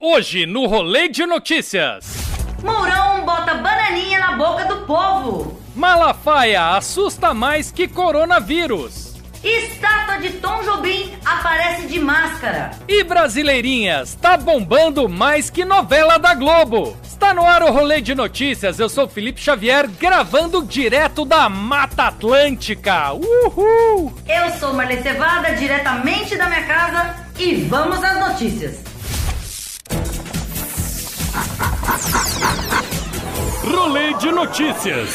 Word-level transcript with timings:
Hoje 0.00 0.46
no 0.46 0.66
Rolê 0.66 1.08
de 1.08 1.26
Notícias. 1.26 2.06
Mourão 2.62 3.24
bota 3.24 3.54
bananinha 3.54 4.20
na 4.20 4.36
boca 4.36 4.64
do 4.66 4.86
povo. 4.86 5.60
Malafaia 5.74 6.76
assusta 6.76 7.34
mais 7.34 7.72
que 7.72 7.88
coronavírus. 7.88 9.16
Estátua 9.42 10.18
de 10.18 10.34
Tom 10.34 10.62
Jobim 10.62 11.12
aparece 11.24 11.88
de 11.88 11.98
máscara. 11.98 12.70
E 12.86 13.02
Brasileirinhas, 13.02 14.14
tá 14.14 14.36
bombando 14.36 15.08
mais 15.08 15.50
que 15.50 15.64
novela 15.64 16.16
da 16.16 16.32
Globo. 16.32 16.96
Está 17.02 17.34
no 17.34 17.44
ar 17.44 17.64
o 17.64 17.72
Rolê 17.72 18.00
de 18.00 18.14
Notícias, 18.14 18.78
eu 18.78 18.88
sou 18.88 19.08
Felipe 19.08 19.40
Xavier, 19.40 19.88
gravando 19.88 20.64
direto 20.64 21.24
da 21.24 21.48
Mata 21.48 22.04
Atlântica. 22.04 23.14
Uhul! 23.14 24.14
Eu 24.28 24.50
sou 24.60 24.72
Marlene 24.74 25.02
Cevada, 25.02 25.56
diretamente 25.56 26.36
da 26.36 26.46
minha 26.46 26.62
casa, 26.62 27.16
e 27.36 27.56
vamos 27.56 28.02
às 28.04 28.28
notícias. 28.28 28.87
Rolê 33.70 34.14
de 34.14 34.32
Notícias. 34.32 35.10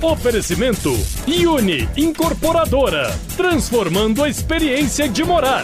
Oferecimento 0.00 0.90
Uni 1.46 1.86
Incorporadora, 1.94 3.14
transformando 3.36 4.24
a 4.24 4.30
experiência 4.30 5.06
de 5.06 5.22
morar. 5.22 5.62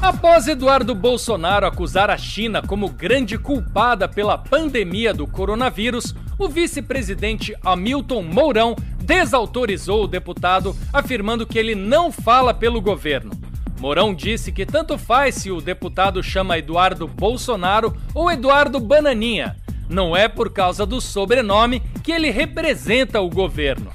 Após 0.00 0.46
Eduardo 0.46 0.94
Bolsonaro 0.94 1.66
acusar 1.66 2.08
a 2.08 2.16
China 2.16 2.62
como 2.62 2.88
grande 2.88 3.36
culpada 3.36 4.06
pela 4.06 4.38
pandemia 4.38 5.12
do 5.12 5.26
coronavírus, 5.26 6.14
o 6.38 6.48
vice-presidente 6.48 7.52
Hamilton 7.60 8.22
Mourão 8.22 8.76
desautorizou 9.00 10.04
o 10.04 10.08
deputado, 10.08 10.76
afirmando 10.92 11.44
que 11.44 11.58
ele 11.58 11.74
não 11.74 12.12
fala 12.12 12.54
pelo 12.54 12.80
governo. 12.80 13.32
Mourão 13.80 14.14
disse 14.14 14.52
que 14.52 14.64
tanto 14.64 14.96
faz 14.96 15.34
se 15.34 15.50
o 15.50 15.60
deputado 15.60 16.22
chama 16.22 16.58
Eduardo 16.58 17.08
Bolsonaro 17.08 17.96
ou 18.14 18.30
Eduardo 18.30 18.78
Bananinha, 18.78 19.56
não 19.88 20.16
é 20.16 20.28
por 20.28 20.50
causa 20.52 20.86
do 20.86 21.00
sobrenome 21.00 21.80
que 22.02 22.12
ele 22.12 22.30
representa 22.30 23.20
o 23.20 23.28
governo. 23.28 23.90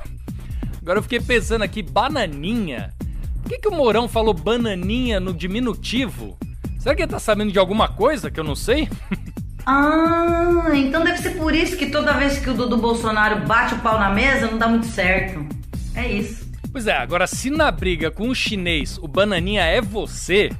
Agora 0.82 1.00
eu 1.00 1.04
fiquei 1.04 1.20
pensando 1.20 1.64
aqui, 1.64 1.82
bananinha? 1.82 2.94
Por 3.42 3.50
que, 3.50 3.60
que 3.60 3.68
o 3.68 3.76
Mourão 3.76 4.08
falou 4.08 4.34
bananinha 4.34 5.20
no 5.20 5.34
diminutivo? 5.34 6.38
Será 6.80 6.96
que 6.96 7.02
ele 7.02 7.12
tá 7.12 7.20
sabendo 7.20 7.52
de 7.52 7.60
alguma 7.60 7.90
coisa 7.90 8.32
que 8.32 8.40
eu 8.40 8.44
não 8.44 8.56
sei? 8.56 8.90
Ah, 9.70 10.72
então 10.74 11.04
deve 11.04 11.18
ser 11.18 11.32
por 11.32 11.54
isso 11.54 11.76
que 11.76 11.88
toda 11.88 12.14
vez 12.14 12.40
que 12.40 12.50
o 12.50 12.54
Dudu 12.54 12.78
Bolsonaro 12.78 13.46
bate 13.46 13.74
o 13.74 13.80
pau 13.80 14.00
na 14.00 14.10
mesa 14.10 14.48
não 14.48 14.58
dá 14.58 14.66
muito 14.66 14.86
certo. 14.86 15.46
É 15.94 16.08
isso. 16.08 16.50
Pois 16.72 16.88
é, 16.88 16.96
agora 16.96 17.28
se 17.28 17.50
na 17.50 17.70
briga 17.70 18.10
com 18.10 18.30
o 18.30 18.36
chinês 18.36 18.98
o 18.98 19.10
bananinha 19.10 19.66
é 19.66 19.82
você, 19.82 20.54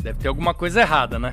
deve 0.00 0.20
ter 0.20 0.28
alguma 0.28 0.54
coisa 0.54 0.80
errada, 0.80 1.18
né? 1.18 1.32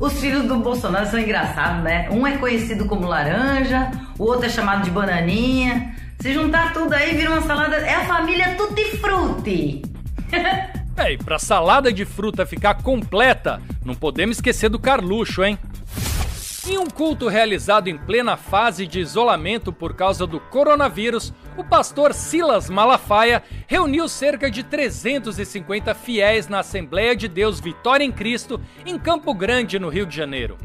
Os 0.00 0.18
filhos 0.18 0.44
do 0.44 0.56
Bolsonaro 0.56 1.06
são 1.06 1.20
engraçados, 1.20 1.84
né? 1.84 2.08
Um 2.10 2.26
é 2.26 2.38
conhecido 2.38 2.86
como 2.86 3.06
laranja, 3.06 3.90
o 4.18 4.24
outro 4.24 4.46
é 4.46 4.48
chamado 4.48 4.82
de 4.82 4.90
bananinha. 4.90 5.94
Se 6.18 6.32
juntar 6.32 6.72
tudo 6.72 6.94
aí, 6.94 7.14
vira 7.14 7.30
uma 7.30 7.42
salada. 7.42 7.76
É 7.76 7.96
a 7.96 8.06
família 8.06 8.54
Tutti 8.56 8.96
Frutti. 8.96 9.82
é, 10.96 11.12
e 11.12 11.18
pra 11.18 11.38
salada 11.38 11.92
de 11.92 12.06
fruta 12.06 12.46
ficar 12.46 12.82
completa, 12.82 13.60
não 13.84 13.94
podemos 13.94 14.38
esquecer 14.38 14.70
do 14.70 14.78
Carluxo, 14.78 15.44
hein? 15.44 15.58
Em 16.66 16.78
um 16.78 16.88
culto 16.88 17.28
realizado 17.28 17.88
em 17.88 17.98
plena 17.98 18.38
fase 18.38 18.86
de 18.86 19.00
isolamento 19.00 19.70
por 19.70 19.94
causa 19.94 20.26
do 20.26 20.40
coronavírus, 20.40 21.32
o 21.56 21.64
pastor 21.64 22.14
Silas 22.14 22.70
Malafaia 22.70 23.42
reuniu 23.66 24.08
cerca 24.08 24.50
de 24.50 24.62
350 24.62 25.94
fiéis 25.94 26.48
na 26.48 26.60
Assembleia 26.60 27.14
de 27.14 27.28
Deus 27.28 27.60
Vitória 27.60 28.04
em 28.04 28.12
Cristo, 28.12 28.60
em 28.86 28.98
Campo 28.98 29.34
Grande, 29.34 29.78
no 29.78 29.88
Rio 29.88 30.06
de 30.06 30.16
Janeiro. 30.16 30.56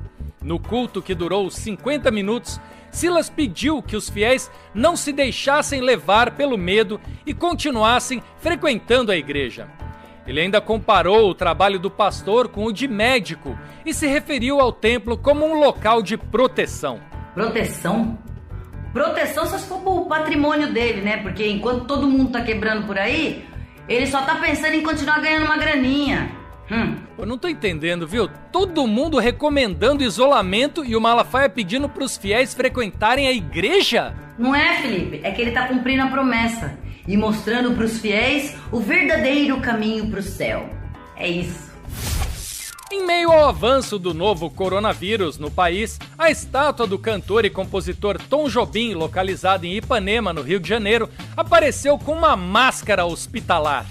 No 0.42 0.60
culto, 0.60 1.02
que 1.02 1.16
durou 1.16 1.50
50 1.50 2.12
minutos, 2.12 2.60
Silas 2.92 3.30
pediu 3.30 3.82
que 3.82 3.96
os 3.96 4.10
fiéis 4.10 4.50
não 4.74 4.96
se 4.96 5.12
deixassem 5.12 5.82
levar 5.82 6.32
pelo 6.32 6.58
medo 6.58 7.00
e 7.26 7.34
continuassem 7.34 8.24
frequentando 8.38 9.12
a 9.12 9.18
igreja. 9.18 9.68
Ele 10.26 10.40
ainda 10.40 10.62
comparou 10.62 11.30
o 11.30 11.36
trabalho 11.36 11.80
do 11.80 11.92
pastor 11.92 12.48
com 12.48 12.66
o 12.66 12.72
de 12.72 12.88
médico 12.88 13.58
e 13.86 13.94
se 13.94 14.08
referiu 14.08 14.60
ao 14.60 14.72
templo 14.72 15.18
como 15.18 15.46
um 15.46 15.60
local 15.60 16.02
de 16.02 16.18
proteção. 16.18 17.00
Proteção? 17.34 18.18
Proteção 18.96 19.46
só 19.46 19.58
se 19.58 19.68
for 19.68 19.86
o 19.86 20.06
patrimônio 20.06 20.72
dele, 20.72 21.02
né? 21.02 21.18
Porque 21.18 21.46
enquanto 21.46 21.84
todo 21.84 22.08
mundo 22.08 22.32
tá 22.32 22.42
quebrando 22.42 22.88
por 22.88 22.98
aí, 22.98 23.44
ele 23.90 24.08
só 24.08 24.22
tá 24.22 24.36
pensando 24.36 24.74
em 24.74 24.82
continuar 24.82 25.20
ganhando 25.20 25.48
uma 25.48 25.58
graninha. 25.58 26.32
Hum. 26.72 26.96
Eu 27.18 27.26
não 27.26 27.38
tô 27.38 27.50
entendendo, 27.50 28.08
viu? 28.08 28.30
Todo 28.54 28.88
mundo 28.88 29.20
recomendando 29.20 30.02
isolamento 30.02 30.86
e 30.86 30.96
o 30.96 31.02
Malafaia 31.02 31.50
pedindo 31.50 31.90
pros 31.90 32.16
fiéis 32.16 32.54
frequentarem 32.54 33.28
a 33.28 33.34
igreja? 33.34 34.16
Não 34.40 34.56
é, 34.56 34.82
Felipe? 34.82 35.20
É 35.24 35.32
que 35.32 35.42
ele 35.42 35.52
tá 35.52 35.68
cumprindo 35.68 36.04
a 36.04 36.08
promessa 36.08 36.80
e 37.06 37.18
mostrando 37.18 37.76
para 37.76 37.84
os 37.84 38.00
fiéis 38.00 38.56
o 38.72 38.80
verdadeiro 38.80 39.60
caminho 39.60 40.10
para 40.10 40.22
o 40.22 40.24
céu. 40.24 40.70
É 41.18 41.28
isso. 41.28 41.75
Em 42.92 43.04
meio 43.04 43.32
ao 43.32 43.50
avanço 43.50 43.98
do 43.98 44.14
novo 44.14 44.48
coronavírus 44.48 45.40
no 45.40 45.50
país, 45.50 46.00
a 46.18 46.30
estátua 46.30 46.86
do 46.86 47.00
cantor 47.00 47.44
e 47.44 47.50
compositor 47.50 48.20
Tom 48.30 48.48
Jobim, 48.48 48.94
localizada 48.94 49.66
em 49.66 49.76
Ipanema, 49.78 50.32
no 50.32 50.44
Rio 50.44 50.60
de 50.60 50.70
Janeiro, 50.70 51.10
apareceu 51.36 51.98
com 51.98 52.12
uma 52.12 52.36
máscara 52.36 53.04
hospitalar. 53.04 53.88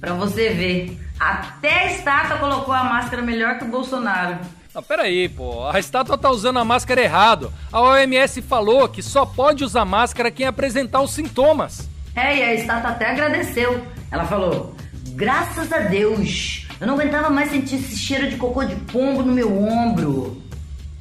Para 0.00 0.14
você 0.14 0.48
ver, 0.48 0.98
até 1.20 1.84
a 1.84 1.92
estátua 1.92 2.38
colocou 2.38 2.72
a 2.72 2.84
máscara 2.84 3.20
melhor 3.20 3.58
que 3.58 3.64
o 3.64 3.68
Bolsonaro. 3.68 4.38
Não, 4.74 4.82
peraí, 4.82 5.28
pô. 5.28 5.68
A 5.68 5.78
estátua 5.78 6.16
tá 6.16 6.30
usando 6.30 6.58
a 6.58 6.64
máscara 6.64 7.02
errado. 7.02 7.52
A 7.70 7.82
OMS 7.82 8.40
falou 8.40 8.88
que 8.88 9.02
só 9.02 9.26
pode 9.26 9.62
usar 9.62 9.84
máscara 9.84 10.30
quem 10.30 10.46
apresentar 10.46 11.02
os 11.02 11.12
sintomas. 11.12 11.88
É, 12.14 12.36
e 12.36 12.42
a 12.42 12.54
estátua 12.54 12.90
até 12.90 13.10
agradeceu. 13.10 13.86
Ela 14.10 14.24
falou: 14.24 14.74
graças 15.14 15.72
a 15.72 15.80
Deus, 15.80 16.65
eu 16.80 16.86
não 16.86 16.94
aguentava 16.94 17.30
mais 17.30 17.50
sentir 17.50 17.76
esse 17.76 17.96
cheiro 17.96 18.28
de 18.28 18.36
cocô 18.36 18.64
de 18.64 18.76
pombo 18.76 19.22
no 19.22 19.32
meu 19.32 19.62
ombro. 19.62 20.42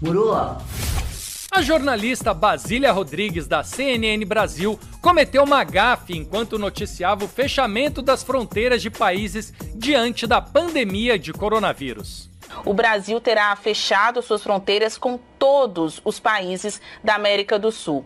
Murou? 0.01 0.57
A 1.51 1.61
jornalista 1.61 2.33
Basília 2.33 2.91
Rodrigues, 2.91 3.47
da 3.47 3.63
CNN 3.63 4.23
Brasil, 4.25 4.77
cometeu 5.01 5.43
uma 5.43 5.63
gafe 5.63 6.17
enquanto 6.17 6.59
noticiava 6.59 7.23
o 7.23 7.29
fechamento 7.29 8.01
das 8.01 8.23
fronteiras 8.23 8.81
de 8.81 8.89
países 8.89 9.53
diante 9.73 10.27
da 10.27 10.41
pandemia 10.41 11.17
de 11.17 11.31
coronavírus 11.31 12.29
o 12.63 12.73
Brasil 12.73 13.19
terá 13.19 13.55
fechado 13.55 14.21
suas 14.21 14.43
fronteiras 14.43 14.97
com 14.97 15.19
todos 15.39 15.99
os 16.05 16.19
países 16.19 16.79
da 17.03 17.15
América 17.15 17.59
do 17.59 17.71
Sul. 17.71 18.05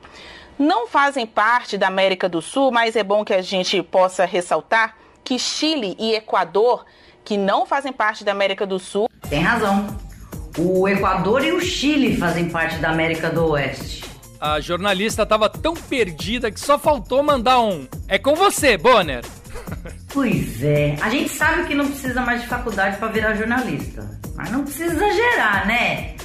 Não 0.58 0.88
fazem 0.88 1.26
parte 1.26 1.78
da 1.78 1.88
América 1.88 2.28
do 2.28 2.42
Sul, 2.42 2.72
mas 2.72 2.96
é 2.96 3.04
bom 3.04 3.24
que 3.24 3.34
a 3.34 3.42
gente 3.42 3.82
possa 3.84 4.26
ressaltar 4.26 4.98
que 5.24 5.38
Chile 5.38 5.96
e 6.00 6.16
Equador, 6.16 6.86
que 7.30 7.38
não 7.38 7.64
fazem 7.64 7.94
parte 7.94 8.24
da 8.24 8.32
América 8.32 8.66
do 8.66 8.80
Sul. 8.80 9.08
Tem 9.30 9.44
razão. 9.44 9.86
O 10.58 10.88
Equador 10.88 11.46
e 11.46 11.52
o 11.52 11.62
Chile 11.62 12.18
fazem 12.18 12.50
parte 12.50 12.78
da 12.78 12.90
América 12.90 13.30
do 13.30 13.52
Oeste. 13.52 14.04
A 14.42 14.60
jornalista 14.60 15.22
estava 15.22 15.48
tão 15.48 15.76
perdida 15.76 16.50
que 16.50 16.60
só 16.60 16.80
faltou 16.80 17.22
mandar 17.22 17.60
um. 17.60 17.88
É 18.08 18.18
com 18.18 18.34
você, 18.34 18.78
Bonner. 18.78 19.24
Pois 20.12 20.64
é, 20.64 20.96
a 21.00 21.10
gente 21.12 21.30
sabe 21.30 21.68
que 21.68 21.76
não 21.76 21.86
precisa 21.86 22.20
mais 22.22 22.42
de 22.42 22.48
faculdade 22.48 22.98
para 22.98 23.10
virar 23.10 23.36
jornalista. 23.36 24.10
Mas 24.36 24.50
não 24.50 24.64
precisa 24.64 24.92
exagerar, 24.92 25.68
né? 25.68 26.16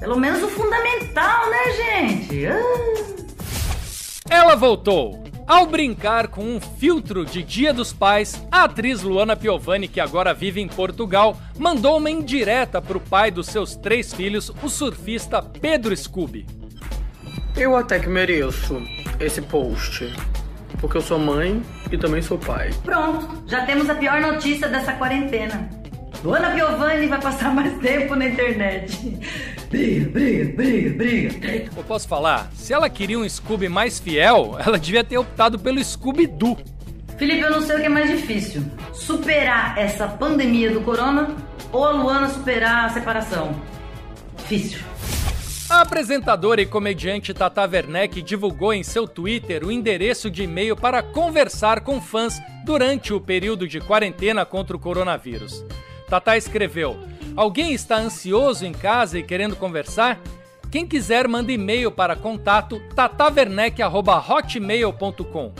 Pelo 0.00 0.18
menos 0.18 0.42
o 0.42 0.48
fundamental, 0.48 1.48
né, 1.48 1.58
gente? 1.76 2.46
Ah. 2.46 2.58
Ela 4.28 4.56
voltou. 4.56 5.27
Ao 5.48 5.64
brincar 5.64 6.28
com 6.28 6.42
um 6.42 6.60
filtro 6.60 7.24
de 7.24 7.42
Dia 7.42 7.72
dos 7.72 7.90
Pais, 7.90 8.46
a 8.52 8.64
atriz 8.64 9.00
Luana 9.00 9.34
Piovani, 9.34 9.88
que 9.88 9.98
agora 9.98 10.34
vive 10.34 10.60
em 10.60 10.68
Portugal, 10.68 11.38
mandou 11.58 11.96
uma 11.96 12.10
indireta 12.10 12.82
para 12.82 12.98
o 12.98 13.00
pai 13.00 13.30
dos 13.30 13.46
seus 13.46 13.74
três 13.74 14.12
filhos, 14.12 14.52
o 14.62 14.68
surfista 14.68 15.40
Pedro 15.40 15.96
Scooby. 15.96 16.46
Eu 17.56 17.74
até 17.74 17.98
que 17.98 18.10
mereço 18.10 18.82
esse 19.18 19.40
post, 19.40 20.14
porque 20.82 20.98
eu 20.98 21.00
sou 21.00 21.18
mãe 21.18 21.62
e 21.90 21.96
também 21.96 22.20
sou 22.20 22.36
pai. 22.36 22.68
Pronto, 22.84 23.42
já 23.46 23.64
temos 23.64 23.88
a 23.88 23.94
pior 23.94 24.20
notícia 24.20 24.68
dessa 24.68 24.92
quarentena. 24.92 25.70
Luana 26.22 26.50
Piovani 26.50 27.06
vai 27.06 27.22
passar 27.22 27.54
mais 27.54 27.72
tempo 27.78 28.14
na 28.14 28.26
internet. 28.26 29.18
Briga, 29.70 30.10
briga, 30.10 30.56
briga, 30.56 30.90
briga. 30.96 31.70
Eu 31.76 31.84
posso 31.84 32.08
falar? 32.08 32.50
Se 32.54 32.72
ela 32.72 32.88
queria 32.88 33.18
um 33.18 33.28
Scooby 33.28 33.68
mais 33.68 33.98
fiel, 33.98 34.56
ela 34.64 34.78
devia 34.78 35.04
ter 35.04 35.18
optado 35.18 35.58
pelo 35.58 35.82
Scooby-Doo. 35.82 36.56
Felipe, 37.18 37.40
eu 37.40 37.50
não 37.50 37.60
sei 37.60 37.76
o 37.76 37.80
que 37.80 37.86
é 37.86 37.88
mais 37.88 38.08
difícil: 38.08 38.62
superar 38.94 39.76
essa 39.76 40.08
pandemia 40.08 40.70
do 40.70 40.80
corona 40.80 41.36
ou 41.70 41.84
a 41.84 41.90
Luana 41.90 42.28
superar 42.28 42.86
a 42.86 42.88
separação. 42.88 43.54
Difícil. 44.38 44.78
A 45.68 45.82
apresentadora 45.82 46.62
e 46.62 46.66
comediante 46.66 47.34
Tata 47.34 47.68
Werneck 47.68 48.22
divulgou 48.22 48.72
em 48.72 48.82
seu 48.82 49.06
Twitter 49.06 49.64
o 49.64 49.70
endereço 49.70 50.30
de 50.30 50.44
e-mail 50.44 50.74
para 50.74 51.02
conversar 51.02 51.82
com 51.82 52.00
fãs 52.00 52.40
durante 52.64 53.12
o 53.12 53.20
período 53.20 53.68
de 53.68 53.78
quarentena 53.78 54.46
contra 54.46 54.74
o 54.74 54.80
coronavírus. 54.80 55.62
Tata 56.08 56.38
escreveu: 56.38 56.96
Alguém 57.38 57.72
está 57.72 57.96
ansioso 57.96 58.66
em 58.66 58.72
casa 58.72 59.16
e 59.16 59.22
querendo 59.22 59.54
conversar? 59.54 60.18
Quem 60.72 60.84
quiser, 60.84 61.28
manda 61.28 61.52
e-mail 61.52 61.88
para 61.88 62.16
contato 62.16 62.82
tatawerneck.hotmail.com. 62.96 65.52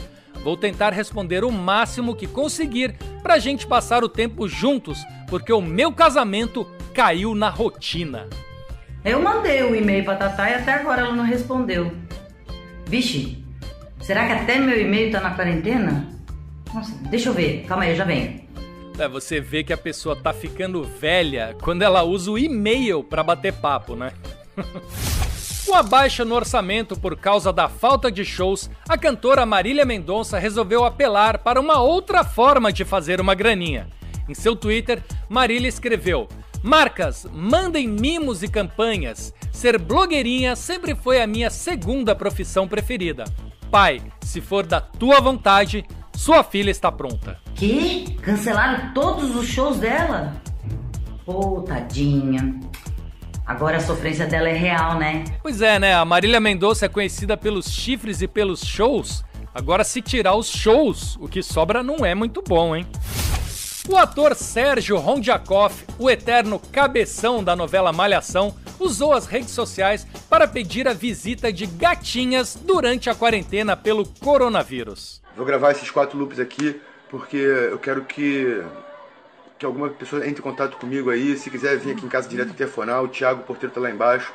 Vou 0.43 0.57
tentar 0.57 0.93
responder 0.93 1.45
o 1.45 1.53
máximo 1.53 2.17
que 2.17 2.27
conseguir 2.27 2.97
para 3.23 3.35
a 3.35 3.39
gente 3.39 3.65
passar 3.65 4.03
o 4.03 4.09
tempo 4.09 4.49
juntos, 4.49 5.07
porque 5.29 5.53
o 5.53 5.61
meu 5.61 5.93
casamento 5.93 6.67
caiu 6.93 7.33
na 7.33 7.49
rotina. 7.49 8.27
Eu 9.05 9.23
mandei 9.23 9.63
o 9.63 9.71
um 9.71 9.75
e-mail 9.77 10.03
pra 10.03 10.17
Tatá 10.17 10.51
e 10.51 10.55
até 10.55 10.73
agora 10.73 11.03
ela 11.03 11.15
não 11.15 11.23
respondeu. 11.23 11.93
Vixe, 12.87 13.45
será 14.01 14.27
que 14.27 14.33
até 14.33 14.59
meu 14.59 14.81
e-mail 14.81 15.13
tá 15.13 15.21
na 15.21 15.31
quarentena? 15.31 16.09
Nossa, 16.75 16.93
deixa 17.09 17.29
eu 17.29 17.35
ver. 17.35 17.65
Calma 17.69 17.85
aí, 17.85 17.91
eu 17.91 17.97
já 17.97 18.05
venho. 18.05 18.48
É, 18.99 19.07
você 19.07 19.41
vê 19.41 19.63
que 19.63 19.73
a 19.73 19.77
pessoa 19.77 20.17
tá 20.17 20.33
ficando 20.33 20.83
velha 20.83 21.57
quando 21.63 21.83
ela 21.83 22.03
usa 22.03 22.33
o 22.33 22.39
e-mail 22.39 23.05
para 23.05 23.23
bater 23.23 23.53
papo, 23.53 23.95
né? 23.95 24.13
Com 25.65 25.75
a 25.75 25.83
baixa 25.85 26.25
no 26.25 26.35
orçamento 26.35 26.99
por 26.99 27.17
causa 27.17 27.53
da 27.53 27.69
falta 27.69 28.11
de 28.11 28.25
shows, 28.25 28.69
a 28.89 28.99
cantora 28.99 29.47
Marília 29.47 29.85
Mendonça 29.85 30.39
resolveu 30.39 30.85
apelar 30.85 31.39
para 31.39 31.61
uma 31.61 31.79
outra 31.81 32.25
forma 32.25 32.73
de 32.73 32.85
fazer 32.85 33.21
uma 33.21 33.35
graninha. 33.35 33.87
Em 34.29 34.35
seu 34.35 34.57
Twitter, 34.57 35.01
Marília 35.29 35.69
escreveu: 35.69 36.27
Marcas, 36.63 37.25
mandem 37.33 37.87
mimos 37.87 38.43
e 38.43 38.49
campanhas. 38.49 39.33
Ser 39.53 39.79
blogueirinha 39.79 40.57
sempre 40.57 40.95
foi 40.97 41.21
a 41.21 41.27
minha 41.27 41.51
segunda 41.51 42.17
profissão 42.17 42.67
preferida. 42.67 43.25
Pai, 43.71 44.01
se 44.23 44.41
for 44.41 44.67
da 44.67 44.81
tua 44.81 45.21
vontade, 45.21 45.85
sua 46.19 46.43
filha 46.43 46.73
está 46.73 46.91
pronta. 46.91 47.39
Que? 47.55 48.17
Cancelaram 48.21 48.93
todos 48.93 49.37
os 49.37 49.47
shows 49.47 49.79
dela? 49.79 50.35
Pô, 51.25 51.59
oh, 51.59 51.63
tadinha. 51.63 52.59
Agora 53.47 53.77
a 53.77 53.81
sofrência 53.81 54.27
dela 54.27 54.49
é 54.49 54.53
real, 54.53 54.99
né? 54.99 55.23
Pois 55.41 55.63
é, 55.63 55.79
né? 55.79 55.95
A 55.95 56.05
Marília 56.05 56.41
Mendonça 56.41 56.87
é 56.87 56.89
conhecida 56.89 57.37
pelos 57.37 57.71
chifres 57.71 58.21
e 58.21 58.27
pelos 58.27 58.67
shows. 58.67 59.25
Agora, 59.55 59.85
se 59.85 60.03
tirar 60.03 60.35
os 60.35 60.49
shows, 60.49 61.17
o 61.21 61.29
que 61.29 61.41
sobra 61.41 61.85
não 61.85 62.05
é 62.05 62.17
muito 62.17 62.43
bom, 62.43 62.75
hein? 62.75 62.85
O 63.89 63.97
ator 63.97 64.35
Sérgio 64.35 64.99
Rondiakov, 64.99 65.73
o 66.01 66.11
eterno 66.11 66.59
cabeção 66.73 67.45
da 67.45 67.55
novela 67.55 67.93
Malhação, 67.93 68.53
usou 68.81 69.13
as 69.13 69.27
redes 69.27 69.53
sociais 69.53 70.05
para 70.29 70.49
pedir 70.49 70.89
a 70.89 70.93
visita 70.93 71.53
de 71.53 71.65
gatinhas 71.65 72.59
durante 72.61 73.09
a 73.09 73.15
quarentena 73.15 73.77
pelo 73.77 74.05
coronavírus. 74.05 75.23
Vou 75.39 75.47
gravar 75.47 75.71
esses 75.71 75.89
quatro 75.89 76.19
loops 76.19 76.41
aqui 76.41 76.81
porque 77.09 77.37
eu 77.37 77.79
quero 77.79 78.05
que 78.05 78.61
que 79.57 79.65
alguma 79.65 79.89
pessoa 79.89 80.27
entre 80.27 80.41
em 80.41 80.43
contato 80.43 80.77
comigo 80.77 81.11
aí. 81.11 81.37
Se 81.37 81.49
quiser 81.49 81.79
vir 81.79 81.93
aqui 81.93 82.05
em 82.05 82.09
casa 82.09 82.29
direto 82.29 82.55
telefonar, 82.55 83.03
o 83.03 83.09
Thiago 83.09 83.43
o 83.43 83.45
porteiro 83.45 83.73
tá 83.73 83.81
lá 83.81 83.89
embaixo. 83.89 84.33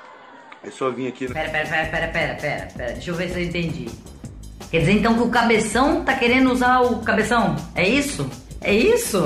É 0.63 0.71
só 0.71 0.89
vir 0.89 1.07
aqui. 1.07 1.27
Pera, 1.27 1.49
pera, 1.49 1.69
pera, 1.69 1.87
pera, 1.87 2.07
pera, 2.07 2.35
pera, 2.35 2.67
pera. 2.75 2.93
Deixa 2.93 3.11
eu 3.11 3.15
ver 3.15 3.29
se 3.29 3.39
eu 3.39 3.43
entendi. 3.43 3.89
Quer 4.71 4.79
dizer 4.79 4.93
então 4.93 5.13
que 5.15 5.21
o 5.21 5.29
cabeção 5.29 6.05
tá 6.05 6.15
querendo 6.15 6.51
usar 6.51 6.81
o 6.81 7.01
cabeção? 7.03 7.55
É 7.75 7.87
isso? 7.87 8.29
É 8.61 8.73
isso? 8.73 9.21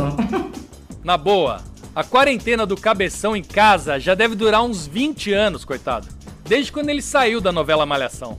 Na 1.06 1.15
boa, 1.15 1.62
a 1.95 2.03
quarentena 2.03 2.65
do 2.65 2.75
Cabeção 2.75 3.35
em 3.35 3.44
casa 3.44 4.00
já 4.00 4.13
deve 4.13 4.35
durar 4.35 4.63
uns 4.63 4.88
20 4.88 5.31
anos, 5.31 5.63
coitado. 5.63 6.07
Desde 6.44 6.71
quando 6.71 6.89
ele 6.89 7.01
saiu 7.01 7.39
da 7.39 7.51
novela 7.51 7.85
Malhação. 7.85 8.38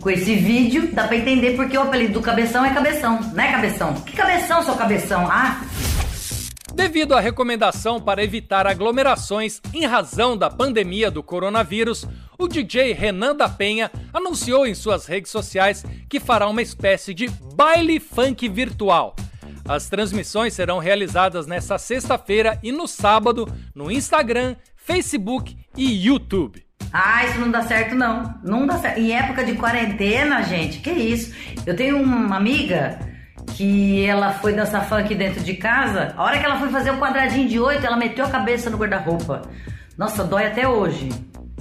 Com 0.00 0.10
esse 0.10 0.36
vídeo, 0.36 0.90
dá 0.92 1.06
pra 1.06 1.16
entender 1.16 1.56
porque 1.56 1.76
o 1.76 1.82
apelido 1.82 2.14
do 2.14 2.20
Cabeção 2.20 2.64
é 2.64 2.72
Cabeção, 2.72 3.20
né, 3.32 3.52
Cabeção? 3.52 3.94
Que 3.94 4.16
Cabeção, 4.16 4.62
seu 4.62 4.74
Cabeção? 4.74 5.26
Ah! 5.28 5.62
Devido 6.74 7.14
à 7.14 7.20
recomendação 7.20 8.00
para 8.00 8.22
evitar 8.22 8.66
aglomerações 8.66 9.60
em 9.74 9.84
razão 9.84 10.36
da 10.36 10.48
pandemia 10.48 11.10
do 11.10 11.22
coronavírus, 11.22 12.06
o 12.38 12.46
DJ 12.46 12.92
Renan 12.92 13.34
da 13.34 13.48
Penha 13.48 13.90
anunciou 14.12 14.66
em 14.66 14.74
suas 14.74 15.06
redes 15.06 15.30
sociais 15.30 15.84
que 16.08 16.20
fará 16.20 16.46
uma 16.46 16.62
espécie 16.62 17.12
de 17.12 17.28
baile 17.54 17.98
funk 17.98 18.48
virtual 18.48 19.14
as 19.70 19.88
transmissões 19.88 20.54
serão 20.54 20.80
realizadas 20.80 21.46
nesta 21.46 21.78
sexta-feira 21.78 22.58
e 22.60 22.72
no 22.72 22.88
sábado 22.88 23.46
no 23.72 23.88
Instagram, 23.88 24.56
Facebook 24.74 25.56
e 25.76 26.06
YouTube. 26.06 26.69
Ah, 26.92 27.24
isso 27.24 27.38
não 27.38 27.50
dá 27.50 27.62
certo 27.62 27.94
não. 27.94 28.34
Não 28.42 28.66
dá 28.66 28.78
certo. 28.78 28.98
Em 28.98 29.12
época 29.12 29.44
de 29.44 29.54
quarentena, 29.54 30.42
gente, 30.42 30.80
que 30.80 30.90
isso? 30.90 31.34
Eu 31.66 31.76
tenho 31.76 32.02
uma 32.02 32.36
amiga 32.36 32.98
que 33.54 34.04
ela 34.04 34.32
foi 34.34 34.52
dançar 34.52 34.88
funk 34.88 35.14
dentro 35.14 35.42
de 35.42 35.54
casa. 35.54 36.14
A 36.16 36.22
hora 36.22 36.38
que 36.38 36.44
ela 36.44 36.58
foi 36.58 36.68
fazer 36.68 36.90
o 36.90 36.94
um 36.94 36.98
quadradinho 36.98 37.48
de 37.48 37.60
oito, 37.60 37.86
ela 37.86 37.96
meteu 37.96 38.24
a 38.24 38.30
cabeça 38.30 38.70
no 38.70 38.78
guarda-roupa. 38.78 39.42
Nossa, 39.96 40.24
dói 40.24 40.46
até 40.46 40.66
hoje. 40.66 41.08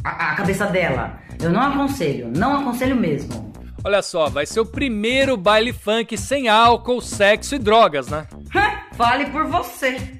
A, 0.04 0.32
a 0.32 0.36
cabeça 0.36 0.66
dela. 0.66 1.20
Eu 1.42 1.50
não 1.50 1.62
aconselho, 1.62 2.32
não 2.36 2.62
aconselho 2.62 2.96
mesmo. 2.96 3.50
Olha 3.84 4.02
só, 4.02 4.30
vai 4.30 4.46
ser 4.46 4.60
o 4.60 4.66
primeiro 4.66 5.38
baile 5.38 5.72
funk 5.72 6.18
sem 6.18 6.50
álcool, 6.50 7.00
sexo 7.00 7.56
e 7.56 7.60
drogas, 7.60 8.10
né? 8.10 8.28
Fale 8.94 9.28
por 9.28 9.46
você. 9.46 10.20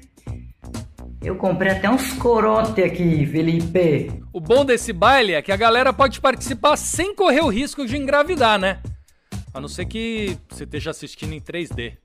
Eu 1.22 1.36
comprei 1.36 1.72
até 1.72 1.90
uns 1.90 2.12
corote 2.14 2.82
aqui, 2.82 3.26
Felipe. 3.26 4.10
O 4.32 4.40
bom 4.40 4.64
desse 4.64 4.90
baile 4.92 5.34
é 5.34 5.42
que 5.42 5.52
a 5.52 5.56
galera 5.56 5.92
pode 5.92 6.18
participar 6.18 6.76
sem 6.76 7.14
correr 7.14 7.42
o 7.42 7.48
risco 7.48 7.86
de 7.86 7.96
engravidar, 7.96 8.58
né? 8.58 8.80
A 9.52 9.60
não 9.60 9.68
ser 9.68 9.84
que 9.84 10.38
você 10.48 10.64
esteja 10.64 10.90
assistindo 10.90 11.34
em 11.34 11.40
3D. 11.40 11.98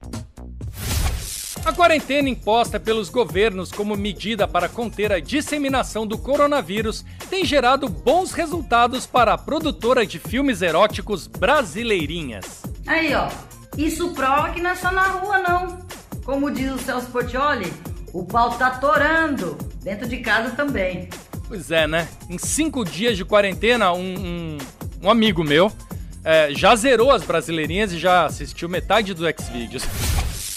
A 1.66 1.72
quarentena 1.72 2.30
imposta 2.30 2.80
pelos 2.80 3.10
governos 3.10 3.72
como 3.72 3.96
medida 3.96 4.48
para 4.48 4.68
conter 4.68 5.12
a 5.12 5.20
disseminação 5.20 6.06
do 6.06 6.18
coronavírus 6.18 7.04
tem 7.30 7.46
gerado 7.46 7.88
bons 7.88 8.34
resultados 8.34 9.08
para 9.08 9.34
a 9.34 9.38
produtora 9.38 10.06
de 10.06 10.20
filmes 10.20 10.62
eróticos 10.62 11.26
brasileirinhas. 11.26 12.64
Aí, 12.86 13.16
ó, 13.16 13.30
isso 13.78 14.10
prova 14.14 14.50
que 14.52 14.62
não 14.62 14.72
é 14.72 14.76
só 14.76 14.92
na 14.92 15.08
rua, 15.08 15.40
não. 15.40 15.86
Como 16.24 16.52
diz 16.52 16.72
o 16.72 16.78
Celso 16.78 17.08
Portioli, 17.08 17.74
o 18.16 18.24
pau 18.24 18.58
tá 18.58 18.72
torando, 18.72 19.58
dentro 19.84 20.08
de 20.08 20.18
casa 20.20 20.52
também. 20.52 21.10
Pois 21.50 21.70
é, 21.70 21.86
né? 21.86 22.08
Em 22.30 22.38
cinco 22.38 22.86
dias 22.86 23.18
de 23.18 23.26
quarentena, 23.26 23.92
um, 23.92 24.00
um, 24.00 24.58
um 25.04 25.10
amigo 25.10 25.44
meu 25.44 25.70
é, 26.24 26.48
já 26.54 26.74
zerou 26.78 27.12
as 27.12 27.24
brasileirinhas 27.24 27.92
e 27.92 28.00
já 28.00 28.26
assistiu 28.26 28.70
metade 28.70 29.14
do 29.14 29.26
Xvideos. 29.26 29.84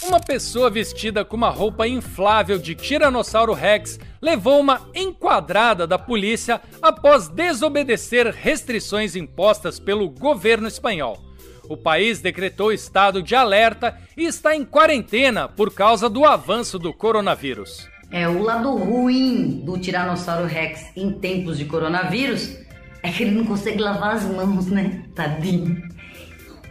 Uma 0.07 0.21
pessoa 0.21 0.71
vestida 0.71 1.25
com 1.25 1.37
uma 1.37 1.51
roupa 1.51 1.87
inflável 1.89 2.59
de 2.59 2.77
Tiranossauro 2.77 3.53
Rex 3.53 3.99
levou 4.23 4.61
uma 4.61 4.89
enquadrada 4.95 5.85
da 5.85 5.99
polícia 5.99 6.63
após 6.81 7.27
desobedecer 7.27 8.33
restrições 8.33 9.17
impostas 9.17 9.81
pelo 9.81 10.09
governo 10.09 10.69
espanhol. 10.69 11.28
O 11.69 11.77
país 11.77 12.21
decretou 12.21 12.73
estado 12.73 13.23
de 13.23 13.35
alerta 13.35 13.99
e 14.17 14.25
está 14.25 14.57
em 14.57 14.65
quarentena 14.65 15.49
por 15.49 15.75
causa 15.75 16.09
do 16.09 16.25
avanço 16.25 16.79
do 16.79 16.95
coronavírus. 16.95 17.87
É, 18.11 18.27
o 18.27 18.43
lado 18.43 18.75
ruim 18.75 19.63
do 19.65 19.77
Tiranossauro 19.77 20.47
Rex 20.47 20.91
em 20.97 21.13
tempos 21.13 21.59
de 21.59 21.67
coronavírus 21.67 22.57
é 23.03 23.13
que 23.13 23.23
ele 23.23 23.33
não 23.33 23.45
consegue 23.45 23.79
lavar 23.81 24.15
as 24.15 24.25
mãos, 24.25 24.67
né? 24.67 25.05
Tadinho. 25.15 25.83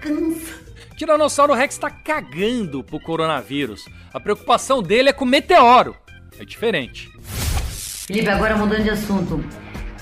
Cansa. 0.01 0.67
Tiranossauro 0.97 1.53
Rex 1.53 1.75
está 1.75 1.91
cagando 1.91 2.83
pro 2.83 2.99
coronavírus. 2.99 3.85
A 4.11 4.19
preocupação 4.19 4.81
dele 4.81 5.09
é 5.09 5.13
com 5.13 5.25
o 5.25 5.27
meteoro. 5.27 5.95
É 6.39 6.43
diferente. 6.43 7.07
Felipe, 8.07 8.29
agora 8.29 8.57
mudando 8.57 8.83
de 8.83 8.89
assunto. 8.89 9.43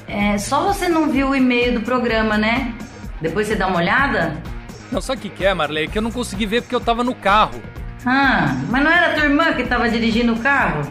É, 0.08 0.38
só 0.38 0.72
você 0.72 0.88
não 0.88 1.10
viu 1.10 1.30
o 1.30 1.36
e-mail 1.36 1.74
do 1.74 1.82
programa, 1.82 2.38
né? 2.38 2.74
Depois 3.20 3.48
você 3.48 3.56
dá 3.56 3.68
uma 3.68 3.78
olhada? 3.78 4.42
Não, 4.96 5.02
sabe 5.02 5.20
o 5.20 5.22
que, 5.24 5.30
que 5.30 5.46
é, 5.46 5.54
Marley? 5.54 5.90
Que 5.90 5.98
eu 5.98 6.02
não 6.02 6.10
consegui 6.10 6.46
ver 6.46 6.62
porque 6.62 6.74
eu 6.74 6.80
tava 6.80 7.04
no 7.04 7.14
carro. 7.14 7.62
Ah, 8.06 8.56
mas 8.70 8.82
não 8.82 8.90
era 8.90 9.08
a 9.08 9.14
tua 9.14 9.26
irmã 9.26 9.52
que 9.52 9.66
tava 9.66 9.90
dirigindo 9.90 10.32
o 10.32 10.40
carro? 10.40 10.90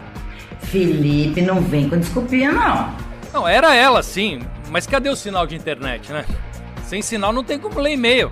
Felipe, 0.65 1.41
não 1.41 1.63
vem 1.63 1.89
com 1.89 1.97
desculpinha, 1.97 2.53
não. 2.53 2.95
Não, 3.33 3.49
era 3.49 3.75
ela 3.75 4.03
sim, 4.03 4.41
mas 4.71 4.87
cadê 4.87 5.09
o 5.09 5.17
sinal 5.17 5.47
de 5.47 5.57
internet, 5.57 6.13
né? 6.13 6.27
Sem 6.85 7.01
sinal 7.01 7.33
não 7.33 7.43
tem 7.43 7.59
como 7.59 7.81
ler 7.81 7.95
e-mail. 7.95 8.31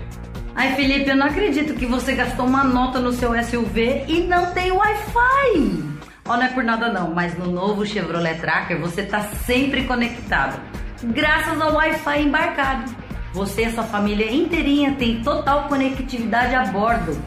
Ai, 0.55 0.75
Felipe, 0.75 1.09
eu 1.09 1.15
não 1.15 1.25
acredito 1.25 1.73
que 1.73 1.87
você 1.87 2.13
gastou 2.13 2.45
uma 2.45 2.63
nota 2.63 2.99
no 2.99 3.11
seu 3.11 3.31
SUV 3.43 4.05
e 4.07 4.27
não 4.27 4.51
tem 4.51 4.71
Wi-Fi. 4.71 5.83
Ó, 6.25 6.37
não 6.37 6.43
é 6.43 6.49
por 6.49 6.63
nada 6.63 6.93
não, 6.93 7.15
mas 7.15 7.35
no 7.35 7.47
novo 7.47 7.83
Chevrolet 7.83 8.39
Tracker 8.39 8.79
você 8.79 9.01
tá 9.01 9.21
sempre 9.47 9.85
conectado. 9.85 10.61
Graças 11.01 11.59
ao 11.59 11.73
Wi-Fi 11.73 12.21
embarcado. 12.21 13.02
Você 13.33 13.63
e 13.65 13.71
sua 13.71 13.83
família 13.83 14.31
inteirinha 14.31 14.93
tem 14.93 15.23
total 15.23 15.67
conectividade 15.67 16.53
a 16.53 16.65
bordo. 16.65 17.19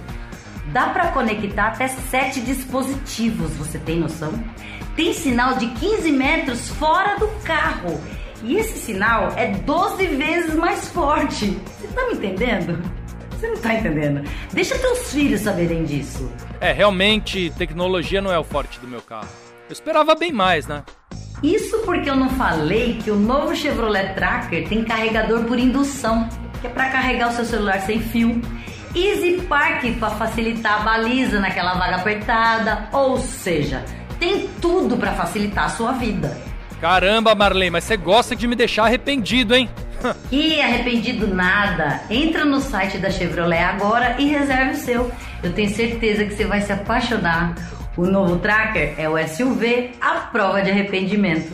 Dá 0.67 0.91
para 0.91 1.09
conectar 1.09 1.69
até 1.69 1.89
sete 1.89 2.41
dispositivos, 2.41 3.51
você 3.55 3.77
tem 3.79 3.99
noção? 3.99 4.33
Tem 4.95 5.13
sinal 5.13 5.57
de 5.57 5.67
15 5.67 6.13
metros 6.13 6.69
fora 6.69 7.19
do 7.19 7.27
carro. 7.43 8.01
E 8.45 8.57
esse 8.57 8.79
sinal 8.79 9.33
é 9.37 9.49
12 9.49 10.07
vezes 10.07 10.55
mais 10.55 10.89
forte. 10.89 11.59
Você 11.81 11.89
tá 11.89 12.07
me 12.07 12.15
entendendo? 12.15 12.81
Você 13.31 13.49
não 13.49 13.57
tá 13.57 13.75
entendendo. 13.75 14.23
Deixa 14.53 14.79
teus 14.79 15.13
filhos 15.13 15.41
saberem 15.41 15.85
disso. 15.85 16.31
É, 16.61 16.73
realmente, 16.73 17.53
tecnologia 17.59 18.21
não 18.23 18.33
é 18.33 18.39
o 18.39 18.45
forte 18.45 18.79
do 18.79 18.87
meu 18.87 19.03
carro. 19.03 19.29
Eu 19.69 19.73
esperava 19.73 20.15
bem 20.15 20.33
mais, 20.33 20.69
né? 20.69 20.85
Isso 21.43 21.79
porque 21.85 22.09
eu 22.09 22.17
não 22.17 22.31
falei 22.31 22.99
que 23.03 23.11
o 23.11 23.17
novo 23.17 23.55
Chevrolet 23.55 24.15
Tracker 24.15 24.69
tem 24.69 24.85
carregador 24.85 25.45
por 25.45 25.59
indução, 25.59 26.29
que 26.61 26.67
é 26.67 26.71
para 26.71 26.89
carregar 26.89 27.29
o 27.29 27.33
seu 27.33 27.45
celular 27.45 27.81
sem 27.81 28.01
fio. 28.01 28.41
Easy 28.95 29.43
Park 29.43 29.85
para 30.01 30.11
facilitar 30.11 30.81
a 30.81 30.85
baliza 30.85 31.39
naquela 31.39 31.75
vaga 31.75 31.97
apertada, 31.97 32.89
ou 32.93 33.19
seja, 33.19 33.85
tem 34.19 34.49
tudo 34.61 34.97
para 34.97 35.13
facilitar 35.13 35.67
a 35.67 35.69
sua 35.69 35.93
vida. 35.93 36.37
Caramba, 36.81 37.35
Marley, 37.35 37.71
mas 37.71 37.85
você 37.85 37.97
gosta 37.97 38.35
de 38.35 38.47
me 38.47 38.57
deixar 38.57 38.85
arrependido, 38.85 39.55
hein? 39.55 39.69
E 40.31 40.61
arrependido 40.61 41.27
nada. 41.27 42.03
Entra 42.11 42.45
no 42.45 42.61
site 42.61 42.99
da 42.99 43.11
Chevrolet 43.11 43.63
agora 43.63 44.17
e 44.19 44.27
reserve 44.27 44.73
o 44.73 44.77
seu. 44.77 45.11
Eu 45.43 45.53
tenho 45.53 45.71
certeza 45.71 46.25
que 46.25 46.35
você 46.35 46.45
vai 46.45 46.61
se 46.61 46.73
apaixonar. 46.73 47.55
O 47.97 48.05
novo 48.05 48.39
Tracker 48.41 48.95
é 48.99 49.09
o 49.09 49.17
SUV 49.27 49.93
à 50.03 50.17
prova 50.31 50.61
de 50.61 50.71
arrependimento. 50.71 51.51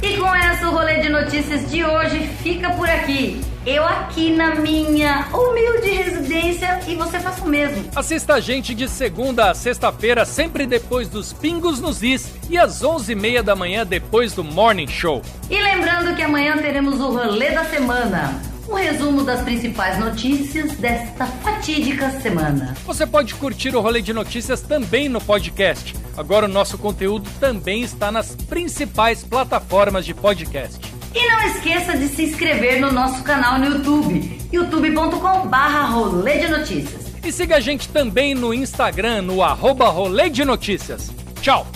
E 0.00 0.16
com 0.18 0.32
essa, 0.32 0.68
o 0.68 0.70
rolê 0.70 1.00
de 1.00 1.08
notícias 1.08 1.68
de 1.68 1.82
hoje 1.84 2.28
fica 2.44 2.70
por 2.70 2.88
aqui. 2.88 3.40
Eu 3.66 3.84
aqui 3.84 4.30
na 4.30 4.54
minha 4.54 5.26
humilde 5.32 5.90
residência 5.90 6.78
e 6.86 6.94
você 6.94 7.18
faça 7.18 7.44
o 7.44 7.48
mesmo. 7.48 7.90
Assista 7.96 8.34
a 8.34 8.40
gente 8.40 8.72
de 8.72 8.88
segunda 8.88 9.50
a 9.50 9.54
sexta-feira, 9.54 10.24
sempre 10.24 10.64
depois 10.64 11.08
dos 11.08 11.32
Pingos 11.32 11.80
nos 11.80 12.04
Is 12.04 12.32
e 12.48 12.56
às 12.56 12.84
11h30 12.84 13.42
da 13.42 13.56
manhã 13.56 13.84
depois 13.84 14.32
do 14.32 14.44
Morning 14.44 14.86
Show. 14.86 15.22
E 15.50 15.60
lembrando 15.60 16.14
que 16.14 16.22
amanhã 16.22 16.56
teremos 16.58 17.00
o 17.00 17.10
rolê 17.10 17.50
da 17.50 17.64
semana. 17.64 18.40
Um 18.68 18.74
resumo 18.74 19.22
das 19.22 19.42
principais 19.42 19.98
notícias 19.98 20.72
desta 20.72 21.26
fatídica 21.26 22.10
semana. 22.20 22.74
Você 22.84 23.06
pode 23.06 23.34
curtir 23.34 23.74
o 23.76 23.80
rolê 23.80 24.02
de 24.02 24.12
notícias 24.12 24.60
também 24.60 25.08
no 25.08 25.20
podcast. 25.20 25.94
Agora 26.16 26.46
o 26.46 26.48
nosso 26.48 26.76
conteúdo 26.76 27.30
também 27.38 27.82
está 27.82 28.10
nas 28.10 28.34
principais 28.34 29.22
plataformas 29.22 30.04
de 30.04 30.14
podcast. 30.14 30.80
E 31.14 31.28
não 31.30 31.42
esqueça 31.44 31.96
de 31.96 32.08
se 32.08 32.24
inscrever 32.24 32.80
no 32.80 32.90
nosso 32.90 33.22
canal 33.22 33.58
no 33.58 33.66
YouTube, 33.66 34.38
youtube.com/barra 34.52 35.86
rolê 35.86 36.38
de 36.38 36.48
notícias. 36.48 37.06
E 37.24 37.32
siga 37.32 37.56
a 37.56 37.60
gente 37.60 37.88
também 37.88 38.34
no 38.34 38.52
Instagram, 38.52 39.22
no 39.22 39.42
arroba 39.42 39.88
rolê 39.88 40.28
de 40.28 40.44
notícias. 40.44 41.10
Tchau! 41.40 41.66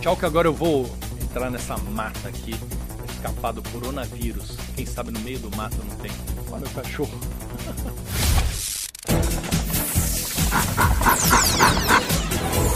Tchau 0.00 0.16
que 0.16 0.26
agora 0.26 0.46
eu 0.46 0.52
vou 0.52 0.90
entrar 1.22 1.50
nessa 1.50 1.76
mata 1.78 2.28
aqui, 2.28 2.54
escapar 3.24 3.54
do 3.54 3.62
coronavírus. 3.62 4.58
Quem 4.76 4.84
sabe 4.84 5.10
no 5.10 5.18
meio 5.20 5.38
do 5.38 5.50
mato 5.56 5.78
não 5.78 5.96
tem. 5.96 6.10
Olha 6.50 6.66
o 6.66 6.70
cachorro. 6.70 7.18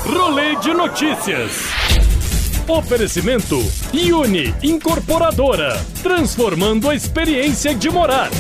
Rolê 0.07 0.57
de 0.57 0.73
notícias. 0.73 1.53
Oferecimento 2.67 3.59
Uni 4.15 4.55
Incorporadora, 4.63 5.79
transformando 6.03 6.89
a 6.89 6.95
experiência 6.95 7.75
de 7.75 7.91
morar. 7.91 8.31